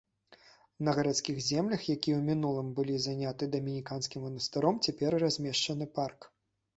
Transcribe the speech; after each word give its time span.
На 0.87 0.93
гарадскіх 0.99 1.41
землях, 1.47 1.83
якія 1.95 2.15
ў 2.17 2.21
мінулым 2.29 2.71
былі 2.79 2.95
заняты 3.05 3.49
дамініканскім 3.57 4.25
манастыром, 4.29 4.81
цяпер 4.89 5.11
размешчаны 5.25 5.89
парк. 5.99 6.19